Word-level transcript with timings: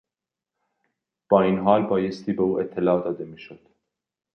با 1.29 1.41
این 1.41 1.59
حال 1.59 1.83
بایستی 1.85 2.33
به 2.33 2.41
او 2.41 2.59
اطلاع 2.59 3.03
داده 3.03 3.25
میشد. 3.25 3.67